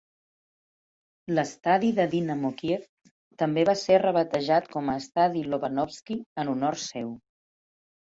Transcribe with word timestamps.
L'estadi 1.39 1.91
de 1.99 2.07
Dynamo 2.15 2.51
Kyiv 2.63 2.89
també 3.43 3.67
va 3.71 3.77
ser 3.83 4.01
rebatejat 4.07 4.73
com 4.75 4.93
a 4.93 4.99
Estadi 5.05 5.47
Lobanovsky 5.55 6.23
en 6.47 6.55
honor 6.59 6.85
seu. 6.91 7.19